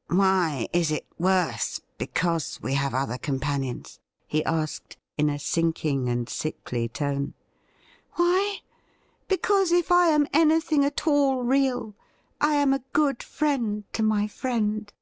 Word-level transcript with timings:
* 0.00 0.06
Why 0.08 0.66
is 0.72 0.90
it 0.90 1.06
worse 1.18 1.80
because 1.98 2.58
we 2.60 2.74
have 2.74 2.94
other 2.94 3.16
companions 3.16 4.00
T 4.28 4.38
he 4.38 4.44
asked, 4.44 4.96
in 5.16 5.30
a 5.30 5.38
sinking 5.38 6.08
and 6.08 6.28
sickly 6.28 6.88
tone.' 6.88 7.34
Why? 8.14 8.58
Because, 9.28 9.70
if 9.70 9.92
I 9.92 10.08
am 10.08 10.26
anything 10.32 10.84
at 10.84 11.06
all 11.06 11.44
real, 11.44 11.94
I 12.40 12.54
am 12.54 12.74
a 12.74 12.82
good 12.92 13.22
friend 13.22 13.84
to 13.92 14.02
my 14.02 14.26
friend.' 14.26 14.92